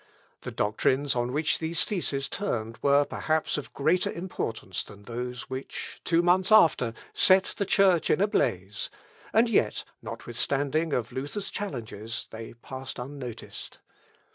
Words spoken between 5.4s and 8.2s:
which, two months after, set the Church in